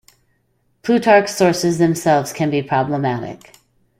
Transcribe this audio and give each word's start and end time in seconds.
Plutarch's 0.81 1.35
sources 1.35 1.77
themselves 1.77 2.33
can 2.33 2.49
be 2.49 2.63
problematic. 2.63 3.53